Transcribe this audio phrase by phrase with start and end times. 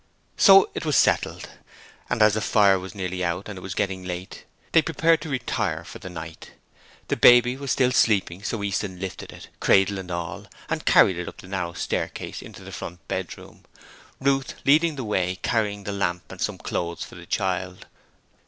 [0.35, 1.47] So it was settled;
[2.09, 5.29] and as the fire was nearly out and it was getting late, they prepared to
[5.29, 6.53] retire for the night.
[7.09, 11.27] The baby was still sleeping so Easton lifted it, cradle and all, and carried it
[11.27, 13.63] up the narrow staircase into the front bedroom,
[14.19, 17.85] Ruth leading the way, carrying the lamp and some clothes for the child.